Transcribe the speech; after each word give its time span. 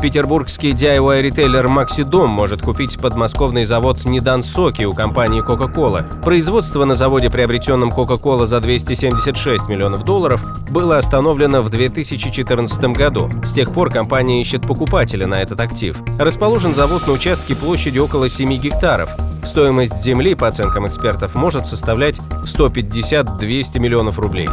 Петербургский 0.00 0.70
DIY-ритейлер 0.72 1.66
Maxidom 1.66 2.28
может 2.28 2.62
купить 2.62 3.00
подмосковный 3.00 3.64
завод 3.64 4.04
Нидан 4.04 4.44
Соки 4.44 4.84
у 4.84 4.92
компании 4.92 5.42
Coca-Cola. 5.42 6.22
Производство 6.22 6.84
на 6.84 6.94
заводе, 6.94 7.30
приобретенном 7.30 7.90
Coca-Cola 7.90 8.46
за 8.46 8.60
276 8.60 9.68
миллионов 9.68 10.04
долларов, 10.04 10.40
было 10.70 10.98
остановлено 10.98 11.62
в 11.62 11.70
2014 11.70 12.80
году. 12.96 13.28
С 13.42 13.52
тех 13.52 13.72
пор 13.72 13.90
компания 13.90 14.40
ищет 14.40 14.62
покупателя 14.62 15.26
на 15.26 15.42
этот 15.42 15.58
актив. 15.58 15.96
Расположен 16.18 16.76
завод 16.76 17.06
на 17.08 17.14
участке 17.14 17.56
площадью 17.56 18.04
около 18.04 18.28
7 18.28 18.56
гектаров. 18.56 19.10
Стоимость 19.44 20.00
земли, 20.02 20.34
по 20.34 20.46
оценкам 20.46 20.86
экспертов, 20.86 21.34
может 21.34 21.66
составлять 21.66 22.20
150-200 22.44 23.78
миллионов 23.80 24.18
рублей. 24.18 24.48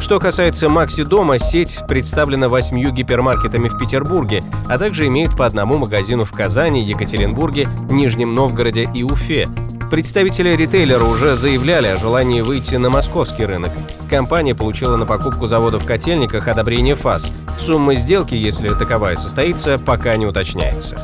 Что 0.00 0.18
касается 0.18 0.68
Макси 0.68 1.04
Дома, 1.04 1.38
сеть 1.38 1.78
представлена 1.86 2.48
восьмью 2.48 2.90
гипермаркетами 2.90 3.68
в 3.68 3.78
Петербурге, 3.78 4.42
а 4.66 4.78
также 4.78 5.06
имеет 5.06 5.36
по 5.36 5.46
одному 5.46 5.78
магазину 5.78 6.24
в 6.24 6.32
Казани, 6.32 6.82
Екатеринбурге, 6.82 7.68
Нижнем 7.90 8.34
Новгороде 8.34 8.88
и 8.92 9.04
Уфе. 9.04 9.46
Представители 9.90 10.56
ритейлера 10.56 11.04
уже 11.04 11.36
заявляли 11.36 11.88
о 11.88 11.96
желании 11.96 12.40
выйти 12.40 12.76
на 12.76 12.90
московский 12.90 13.44
рынок. 13.44 13.72
Компания 14.08 14.54
получила 14.54 14.96
на 14.96 15.04
покупку 15.04 15.46
завода 15.46 15.78
в 15.78 15.84
Котельниках 15.84 16.48
одобрение 16.48 16.94
ФАС. 16.94 17.30
Сумма 17.58 17.94
сделки, 17.94 18.34
если 18.34 18.68
таковая 18.68 19.16
состоится, 19.16 19.78
пока 19.78 20.16
не 20.16 20.26
уточняется. 20.26 20.96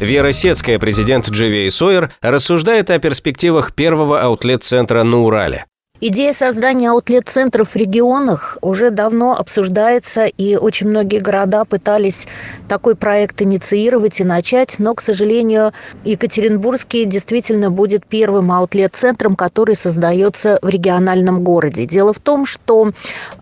Вера 0.00 0.32
Сецкая, 0.32 0.78
президент 0.78 1.28
GVA 1.28 1.68
Sawyer, 1.68 2.10
рассуждает 2.22 2.88
о 2.90 2.98
перспективах 2.98 3.74
первого 3.74 4.22
аутлет-центра 4.22 5.02
на 5.02 5.18
Урале. 5.18 5.66
Идея 6.02 6.32
создания 6.32 6.88
аутлет-центров 6.88 7.72
в 7.72 7.76
регионах 7.76 8.56
уже 8.62 8.90
давно 8.90 9.36
обсуждается, 9.36 10.24
и 10.24 10.56
очень 10.56 10.88
многие 10.88 11.18
города 11.18 11.66
пытались 11.66 12.26
такой 12.70 12.94
проект 12.96 13.42
инициировать 13.42 14.18
и 14.18 14.24
начать, 14.24 14.76
но, 14.78 14.94
к 14.94 15.02
сожалению, 15.02 15.72
Екатеринбургский 16.04 17.04
действительно 17.04 17.70
будет 17.70 18.06
первым 18.06 18.50
аутлет-центром, 18.50 19.36
который 19.36 19.74
создается 19.74 20.58
в 20.62 20.70
региональном 20.70 21.44
городе. 21.44 21.84
Дело 21.84 22.14
в 22.14 22.18
том, 22.18 22.46
что 22.46 22.92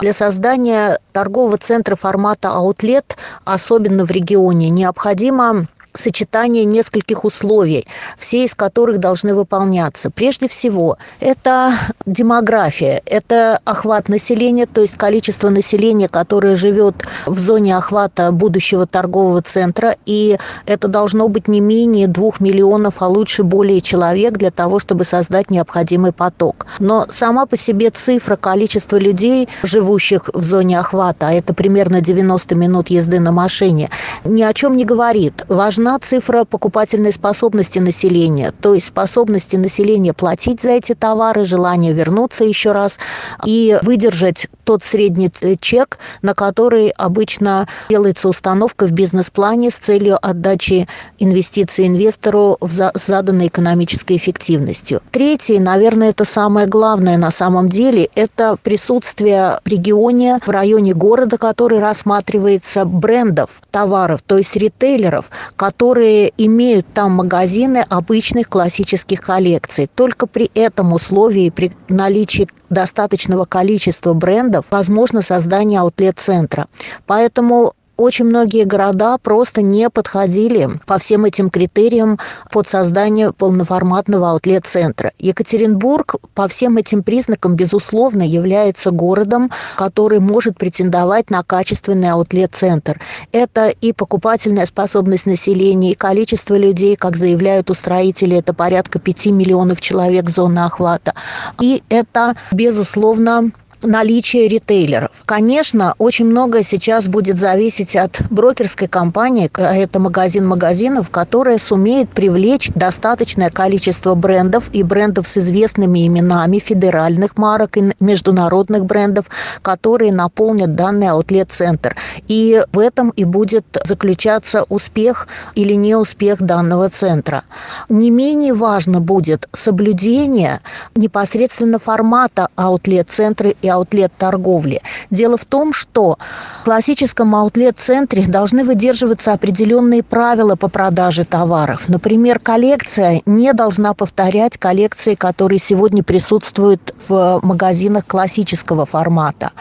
для 0.01 0.13
создания 0.13 0.99
торгового 1.13 1.59
центра 1.59 1.95
формата 1.95 2.51
аутлет, 2.51 3.17
особенно 3.45 4.05
в 4.05 4.11
регионе, 4.11 4.69
необходимо 4.69 5.69
сочетание 5.93 6.65
нескольких 6.65 7.25
условий, 7.25 7.87
все 8.17 8.45
из 8.45 8.55
которых 8.55 8.99
должны 8.99 9.35
выполняться. 9.35 10.11
Прежде 10.11 10.49
всего, 10.49 10.99
это 11.21 11.73
демография, 12.07 13.03
это 13.07 13.61
охват 13.65 14.09
населения, 14.09 14.67
то 14.67 14.81
есть 14.81 14.97
количество 14.97 15.49
населения, 15.49 16.09
которое 16.09 16.55
живет 16.55 16.95
в 17.27 17.39
зоне 17.39 17.77
охвата 17.77 18.31
будущего 18.33 18.87
торгового 18.87 19.43
центра, 19.43 19.97
и 20.07 20.39
это 20.67 20.89
должно 20.89 21.29
быть 21.29 21.49
не 21.49 21.61
менее 21.61 22.07
двух 22.07 22.41
миллионов, 22.41 23.03
а 23.03 23.09
лучше 23.09 23.43
более 23.43 23.81
человек 23.81 24.35
для 24.35 24.51
того, 24.51 24.79
чтобы 24.79 25.05
создать 25.05 25.51
необходимый 25.51 26.13
поток. 26.13 26.67
Но 26.79 27.07
сама 27.09 27.47
по 27.47 27.57
себе 27.57 27.91
цифра 27.91 28.37
количества 28.37 28.97
людей, 28.97 29.49
живущих 29.63 30.31
в 30.33 30.43
зоне 30.43 30.79
охвата, 30.79 31.29
а 31.29 31.33
это 31.33 31.55
примерно 31.55 32.01
90 32.01 32.55
минут 32.55 32.89
езды 32.89 33.21
на 33.21 33.33
машине, 33.33 33.91
ни 34.25 34.43
о 34.43 34.53
чем 34.53 34.77
не 34.77 34.85
говорит. 34.85 35.45
Важна 35.49 35.78
важна 35.79 35.99
цифра 36.01 36.45
покупательной 36.45 37.13
способности 37.13 37.79
населения, 37.79 38.53
то 38.61 38.75
есть 38.75 38.87
способности 38.87 39.55
населения 39.55 40.13
платить 40.13 40.63
за 40.63 40.71
эти 40.71 40.93
товары, 40.93 41.45
желание 41.45 41.93
вернуться 41.93 42.43
еще 42.43 42.73
раз 42.73 42.99
и 43.47 43.79
выдержать 43.83 44.49
тот 44.65 44.83
средний 44.83 45.31
чек, 45.61 45.99
на 46.21 46.35
который 46.35 46.89
обычно 46.91 47.69
делается 47.89 48.29
установка 48.29 48.87
в 48.87 48.91
бизнес-плане 48.91 49.71
с 49.71 49.77
целью 49.77 50.19
отдачи 50.21 50.89
инвестиций 51.21 51.87
инвестору 51.87 52.57
в 52.61 52.91
заданной 52.95 53.47
экономической 53.47 54.17
эффективностью. 54.17 55.01
Третье, 55.13 55.61
наверное, 55.61 56.11
это 56.11 56.25
самое 56.25 56.67
главное 56.67 57.17
на 57.19 57.31
самом 57.31 57.69
деле, 57.69 58.09
это 58.17 58.57
присутствие 58.61 59.61
в 59.65 59.69
регионе, 59.69 60.39
в 60.45 60.51
районе 60.51 60.93
города, 60.93 61.39
который 61.39 61.79
рассматривается 61.79 62.85
брендов 62.85 63.63
товаров, 63.71 64.23
то 64.27 64.37
есть 64.39 64.57
ритейлеров, 64.57 65.31
которые 65.55 65.68
которые 65.69 66.33
имеют 66.39 66.87
там 66.95 67.13
магазины 67.13 67.85
обычных 67.91 68.49
классических 68.49 69.21
коллекций. 69.21 69.87
Только 69.95 70.27
при 70.27 70.51
этом 70.55 70.95
условии, 70.95 71.51
при 71.51 71.73
наличии 71.91 72.49
достаточного 72.71 73.45
количества 73.45 74.15
брендов, 74.15 74.65
возможно 74.71 75.21
создание 75.21 75.81
аутлет-центра. 75.81 76.69
Поэтому 77.07 77.75
очень 77.99 78.27
многие 78.27 78.65
города 78.65 79.19
просто 79.19 79.61
не 79.61 79.91
подходили 79.91 80.71
по 80.87 80.99
всем 80.99 81.25
этим 81.25 81.51
критериям 81.51 82.19
под 82.51 82.69
создание 82.69 83.33
полноформатного 83.33 84.31
аутлет-центра. 84.31 85.13
Екатеринбург 85.19 86.15
по 86.33 86.47
всем 86.47 86.77
этим 86.77 87.03
признакам, 87.03 87.57
безусловно, 87.57 88.23
является 88.23 88.93
городом, 88.93 89.51
который 89.77 90.21
может 90.21 90.57
претендовать 90.57 91.29
на 91.29 91.43
качественный 91.43 92.11
аутлет-центр. 92.11 93.01
Это 93.33 93.67
и 93.69 93.93
покупательная 93.93 94.67
способность 94.67 95.27
населения, 95.27 95.93
и 95.93 95.97
количество 95.97 96.57
людей, 96.57 96.95
как 96.95 97.17
заявляют 97.17 97.69
устроители, 97.69 98.37
это 98.37 98.55
порядка 98.55 99.01
5 99.01 99.27
миллионов 99.27 99.81
человек 99.81 100.31
зоны 100.31 100.61
охвата. 100.61 101.15
И 101.61 101.83
это, 101.89 102.37
безусловно, 102.53 103.51
наличие 103.83 104.49
ритейлеров. 104.49 105.11
Конечно, 105.27 105.95
очень 105.99 106.27
многое 106.27 106.63
сейчас 106.63 107.09
будет 107.09 107.39
зависеть 107.39 107.97
от 107.97 108.23
брокерской 108.31 108.89
компании, 108.89 109.51
это 109.57 109.99
магазин 109.99 110.47
магазинов, 110.47 111.11
которая 111.11 111.59
сумеет 111.59 112.11
привлечь 112.11 112.71
достаточное 112.75 113.51
количество 113.51 114.15
брендов 114.15 114.71
и 114.73 114.83
брендов 114.83 115.27
с 115.27 115.39
известными 115.39 116.07
именами, 116.07 116.59
федеральных 116.59 117.37
марок 117.37 117.77
и 117.77 117.93
международных 118.01 118.85
брендов, 118.85 119.27
которые 119.63 120.13
наполнят 120.13 120.75
данный 120.75 121.09
аутлет-центр. 121.09 121.97
И 122.27 122.63
в 122.73 122.79
этом 122.79 123.11
и 123.11 123.25
будет 123.25 123.65
заключаться 123.85 124.65
успех 124.69 125.29
или 125.55 125.75
неуспех 125.75 126.43
данного 126.43 126.89
центра. 126.89 127.45
Не 127.89 128.11
менее 128.11 128.55
важно 128.55 129.01
будет 129.01 129.49
соблюдение 129.53 130.61
непосредственно 130.95 131.79
формата 131.79 132.49
аутлет-центра 132.57 133.51
и 133.63 133.68
аутлет-торговли. 133.69 134.83
Дело 135.11 135.37
в 135.37 135.45
том, 135.45 135.73
что 135.73 136.19
в 136.61 136.65
классическом 136.65 137.35
аутлет-центре 137.35 138.27
должны 138.27 138.65
выдерживаться 138.65 139.33
определенные 139.33 140.03
правила 140.03 140.57
по 140.57 140.69
продаже 140.69 141.25
товаров. 141.25 141.89
Например, 141.89 142.39
коллекция 142.39 143.23
не 143.27 143.53
должна 143.53 143.95
повторять 143.95 144.59
коллекции, 144.59 145.15
которые 145.15 145.59
сегодня 145.59 146.03
присутствуют 146.03 146.95
в 147.09 147.41
магазинах 147.43 148.07
классического 148.07 148.87
формата 148.87 149.53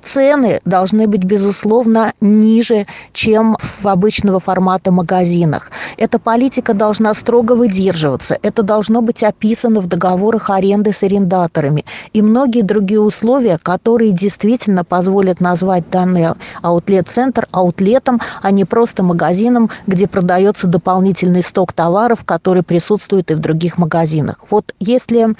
цены 0.00 0.60
должны 0.64 1.06
быть, 1.06 1.24
безусловно, 1.24 2.12
ниже, 2.20 2.86
чем 3.12 3.56
в 3.60 3.86
обычного 3.86 4.40
формата 4.40 4.90
магазинах. 4.90 5.70
Эта 6.00 6.18
политика 6.18 6.72
должна 6.72 7.12
строго 7.12 7.52
выдерживаться. 7.52 8.38
Это 8.42 8.62
должно 8.62 9.02
быть 9.02 9.22
описано 9.22 9.82
в 9.82 9.86
договорах 9.86 10.48
аренды 10.48 10.94
с 10.94 11.02
арендаторами. 11.02 11.84
И 12.14 12.22
многие 12.22 12.62
другие 12.62 13.00
условия, 13.00 13.58
которые 13.62 14.12
действительно 14.12 14.82
позволят 14.82 15.40
назвать 15.40 15.90
данный 15.90 16.28
аутлет-центр 16.62 17.46
аутлетом, 17.52 18.18
а 18.40 18.50
не 18.50 18.64
просто 18.64 19.02
магазином, 19.02 19.68
где 19.86 20.06
продается 20.06 20.66
дополнительный 20.66 21.42
сток 21.42 21.74
товаров, 21.74 22.24
который 22.24 22.62
присутствует 22.62 23.30
и 23.30 23.34
в 23.34 23.38
других 23.38 23.76
магазинах. 23.76 24.44
Вот 24.48 24.74
если 24.80 25.34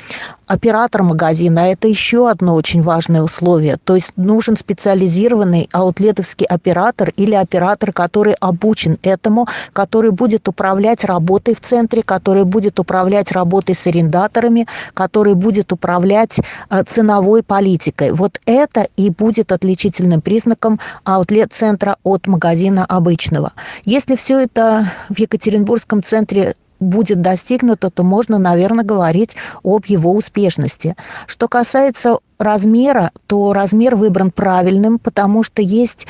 оператор 0.47 1.03
магазина, 1.05 1.61
это 1.71 1.89
еще 1.89 2.29
одно 2.29 2.55
очень 2.55 2.83
важное 2.83 3.23
условие, 3.23 3.79
то 3.83 3.95
есть 3.95 4.13
нужен 4.17 4.57
специализированный 4.57 5.69
аутлетовский 5.73 6.45
оператор 6.45 7.13
или 7.17 7.35
оператор, 7.35 7.93
который 7.93 8.35
обучен 8.35 8.99
этому, 9.03 9.47
который 9.73 10.11
будет 10.11 10.50
управлять 10.51 11.05
работой 11.05 11.55
в 11.55 11.61
центре, 11.61 12.03
который 12.03 12.45
будет 12.45 12.79
управлять 12.79 13.33
работой 13.33 13.75
с 13.75 13.87
арендаторами, 13.87 14.67
который 14.93 15.35
будет 15.35 15.73
управлять 15.73 16.39
э, 16.39 16.83
ценовой 16.87 17.43
политикой. 17.43 18.13
Вот 18.13 18.39
это 18.45 18.87
и 18.97 19.11
будет 19.11 19.53
отличительным 19.53 20.21
признаком 20.21 20.79
аутлет-центра 21.05 21.97
от 22.03 22.27
магазина 22.27 22.85
обычного. 22.85 23.53
Если 23.85 24.17
все 24.17 24.41
это 24.41 24.85
в 25.09 25.19
Екатеринбургском 25.19 26.03
центре 26.03 26.55
будет 26.81 27.21
достигнуто, 27.21 27.91
то 27.91 28.03
можно, 28.03 28.39
наверное, 28.39 28.85
говорить 28.85 29.37
об 29.63 29.85
его 29.87 30.13
успешности. 30.15 30.97
Что 31.27 31.47
касается 31.47 32.19
размера, 32.39 33.11
то 33.27 33.53
размер 33.53 33.97
выбран 33.97 34.31
правильным, 34.31 34.99
потому 34.99 35.43
что 35.43 35.63
есть 35.63 36.07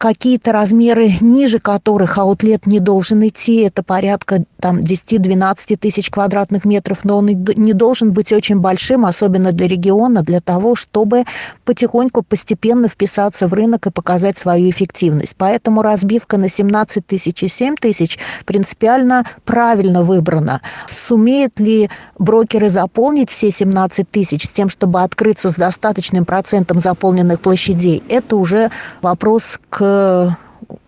какие-то 0.00 0.52
размеры, 0.52 1.10
ниже 1.20 1.58
которых 1.58 2.16
аутлет 2.16 2.66
не 2.66 2.80
должен 2.80 3.22
идти, 3.28 3.56
это 3.56 3.82
порядка 3.82 4.44
там 4.58 4.78
10-12 4.78 5.76
тысяч 5.76 6.08
квадратных 6.08 6.64
метров, 6.64 7.04
но 7.04 7.18
он 7.18 7.26
не 7.26 7.74
должен 7.74 8.12
быть 8.12 8.32
очень 8.32 8.60
большим, 8.60 9.04
особенно 9.04 9.52
для 9.52 9.68
региона, 9.68 10.22
для 10.22 10.40
того, 10.40 10.74
чтобы 10.74 11.24
потихоньку, 11.66 12.22
постепенно 12.22 12.88
вписаться 12.88 13.46
в 13.46 13.52
рынок 13.52 13.88
и 13.88 13.90
показать 13.90 14.38
свою 14.38 14.70
эффективность. 14.70 15.34
Поэтому 15.36 15.82
разбивка 15.82 16.38
на 16.38 16.48
17 16.48 17.06
тысяч 17.06 17.42
и 17.42 17.48
7 17.48 17.74
тысяч 17.76 18.18
принципиально 18.46 19.26
правильно 19.44 20.02
выбрана. 20.02 20.62
Сумеют 20.86 21.60
ли 21.60 21.90
брокеры 22.18 22.70
заполнить 22.70 23.28
все 23.28 23.50
17 23.50 24.10
тысяч 24.10 24.46
с 24.46 24.50
тем, 24.50 24.70
чтобы 24.70 25.02
открыться 25.02 25.50
с 25.50 25.56
достаточным 25.56 26.24
процентом 26.24 26.80
заполненных 26.80 27.40
площадей, 27.40 28.02
это 28.08 28.36
уже 28.36 28.70
вопрос 29.02 29.60
к 29.68 29.89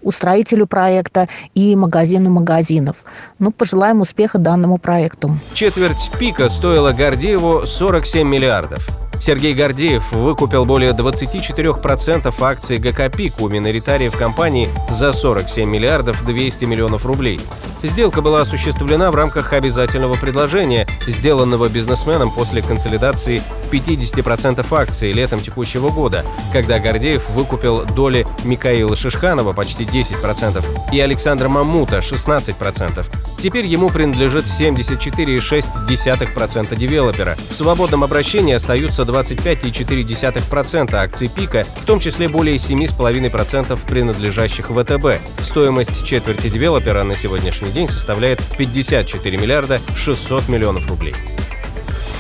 устроителю 0.02 0.66
проекта 0.66 1.28
и 1.54 1.75
магазину 1.76 2.31
магазинов. 2.31 3.04
Ну, 3.38 3.50
пожелаем 3.50 4.00
успеха 4.00 4.38
данному 4.38 4.78
проекту. 4.78 5.37
Четверть 5.54 6.10
пика 6.19 6.49
стоила 6.49 6.93
Гордееву 6.93 7.66
47 7.66 8.28
миллиардов. 8.28 9.01
Сергей 9.22 9.54
Гордеев 9.54 10.10
выкупил 10.10 10.64
более 10.64 10.90
24% 10.90 12.34
акций 12.40 12.78
ГК 12.78 13.08
«Пик» 13.08 13.40
у 13.40 13.48
миноритариев 13.48 14.16
компании 14.16 14.69
за 14.90 15.12
47 15.12 15.70
миллиардов 15.70 16.26
200 16.26 16.64
миллионов 16.64 17.06
рублей. 17.06 17.38
Сделка 17.84 18.20
была 18.20 18.42
осуществлена 18.42 19.12
в 19.12 19.14
рамках 19.14 19.52
обязательного 19.52 20.14
предложения, 20.14 20.88
сделанного 21.06 21.69
бизнесменом 21.69 22.32
после 22.32 22.62
консолидации 22.62 23.42
50% 23.70 24.66
акций 24.70 25.12
летом 25.12 25.40
текущего 25.40 25.90
года, 25.90 26.24
когда 26.52 26.78
Гордеев 26.78 27.28
выкупил 27.30 27.84
доли 27.84 28.26
Микаила 28.44 28.94
Шишханова 28.94 29.52
почти 29.52 29.84
10% 29.84 30.64
и 30.92 31.00
Александра 31.00 31.48
Мамута 31.48 31.98
16%. 31.98 33.04
Теперь 33.42 33.66
ему 33.66 33.90
принадлежит 33.90 34.44
74,6% 34.44 36.76
девелопера. 36.76 37.34
В 37.34 37.56
свободном 37.56 38.04
обращении 38.04 38.54
остаются 38.54 39.04
25,4% 39.12 40.94
акций 40.94 41.28
«Пика», 41.28 41.64
в 41.64 41.84
том 41.84 42.00
числе 42.00 42.28
более 42.28 42.56
7,5% 42.56 43.78
принадлежащих 43.86 44.66
ВТБ. 44.66 45.20
Стоимость 45.42 46.06
четверти 46.06 46.48
девелопера 46.48 47.02
на 47.04 47.14
сегодняшний 47.14 47.70
день 47.70 47.88
составляет 47.88 48.40
54 48.56 49.36
миллиарда 49.36 49.80
600 49.94 50.48
миллионов 50.48 50.88
рублей. 50.88 51.14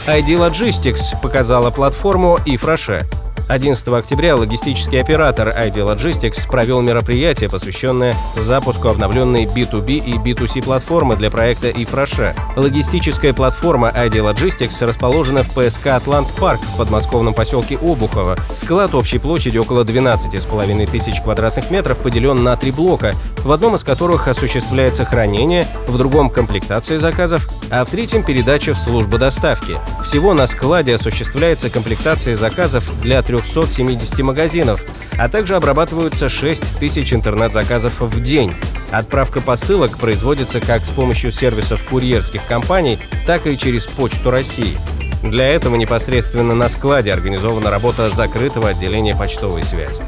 ID 0.06 0.36
Logistics 0.36 1.18
показала 1.22 1.70
платформу 1.70 2.38
Ифраше. 2.44 3.06
11 3.48 3.88
октября 3.88 4.36
логистический 4.36 5.00
оператор 5.00 5.48
ID 5.48 5.74
Logistics 5.74 6.48
провел 6.48 6.80
мероприятие, 6.80 7.50
посвященное 7.50 8.14
запуску 8.36 8.88
обновленной 8.88 9.44
B2B 9.44 9.98
и 9.98 10.12
B2C 10.14 10.64
платформы 10.64 11.16
для 11.16 11.30
проекта 11.30 11.70
Ифраше. 11.70 12.34
Логистическая 12.56 13.32
платформа 13.32 13.92
ID 13.94 14.32
Logistics 14.32 14.84
расположена 14.86 15.42
в 15.42 15.50
ПСК 15.50 15.88
«Атлант 15.88 16.28
Парк» 16.38 16.60
в 16.60 16.78
подмосковном 16.78 17.34
поселке 17.34 17.76
Обухово. 17.76 18.36
Склад 18.54 18.94
общей 18.94 19.18
площадью 19.18 19.62
около 19.62 19.84
12,5 19.84 20.90
тысяч 20.90 21.20
квадратных 21.20 21.70
метров 21.70 21.98
поделен 21.98 22.42
на 22.42 22.56
три 22.56 22.70
блока, 22.70 23.12
в 23.38 23.52
одном 23.52 23.74
из 23.74 23.84
которых 23.84 24.28
осуществляется 24.28 25.04
хранение, 25.04 25.66
в 25.86 25.98
другом– 25.98 26.30
комплектация 26.32 26.98
заказов, 26.98 27.48
а 27.72 27.86
в 27.86 27.90
третьем– 27.90 28.22
передача 28.24 28.74
в 28.74 28.78
службу 28.78 29.16
доставки. 29.16 29.78
Всего 30.04 30.34
на 30.34 30.46
складе 30.46 30.94
осуществляется 30.94 31.70
комплектация 31.70 32.36
заказов 32.36 32.84
для 33.00 33.22
370 33.22 34.18
магазинов, 34.18 34.84
а 35.18 35.30
также 35.30 35.56
обрабатываются 35.56 36.28
6 36.28 36.78
тысяч 36.78 37.14
интернет-заказов 37.14 37.98
в 37.98 38.22
день. 38.22 38.52
Отправка 38.90 39.40
посылок 39.40 39.96
производится 39.96 40.60
как 40.60 40.84
с 40.84 40.90
помощью 40.90 41.32
сервисов 41.32 41.82
курьерских 41.84 42.44
компаний, 42.46 42.98
так 43.26 43.46
и 43.46 43.56
через 43.56 43.86
Почту 43.86 44.30
России. 44.30 44.76
Для 45.22 45.48
этого 45.48 45.76
непосредственно 45.76 46.54
на 46.54 46.68
складе 46.68 47.10
организована 47.10 47.70
работа 47.70 48.10
закрытого 48.10 48.68
отделения 48.68 49.16
почтовой 49.16 49.62
связи. 49.62 50.02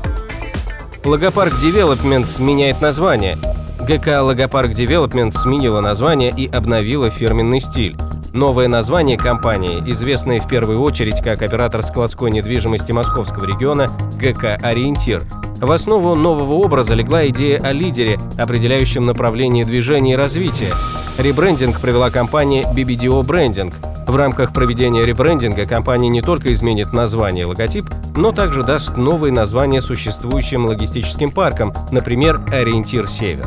Логопарк 1.03 1.59
Девелопмент 1.59 2.39
меняет 2.39 2.83
название. 2.83 3.39
ГК 3.87 4.23
Логопарк 4.23 4.73
Девелопмент 4.73 5.35
сменила 5.35 5.81
название 5.83 6.33
и 6.35 6.51
обновила 6.51 7.11
фирменный 7.11 7.61
стиль. 7.61 7.95
Новое 8.33 8.67
название 8.67 9.19
компании, 9.19 9.79
известное 9.85 10.41
в 10.41 10.49
первую 10.49 10.81
очередь 10.81 11.21
как 11.23 11.43
оператор 11.43 11.83
складской 11.83 12.31
недвижимости 12.31 12.93
московского 12.93 13.45
региона 13.45 13.89
ГК 14.19 14.59
«Ориентир», 14.63 15.23
в 15.61 15.71
основу 15.71 16.15
нового 16.15 16.55
образа 16.55 16.95
легла 16.95 17.29
идея 17.29 17.61
о 17.61 17.73
лидере, 17.73 18.19
определяющем 18.39 19.05
направление 19.05 19.67
движения 19.67 20.15
и 20.15 20.17
развития. 20.17 20.73
Ребрендинг 21.19 21.79
привела 21.79 22.11
компания 22.11 22.63
BBDO 22.63 23.23
Branding. 23.23 23.73
В 24.07 24.17
рамках 24.17 24.53
проведения 24.53 25.05
ребрендинга 25.05 25.67
компания 25.67 26.09
не 26.09 26.23
только 26.23 26.53
изменит 26.55 26.93
название 26.93 27.43
и 27.43 27.47
логотип, 27.47 27.85
но 28.17 28.33
также 28.33 28.65
даст 28.65 28.97
новые 28.97 29.33
названия 29.33 29.81
существующим 29.81 30.67
логистическим 30.67 31.31
паркам, 31.31 31.73
например, 31.91 32.41
«Ориентир 32.51 33.09
Север». 33.09 33.47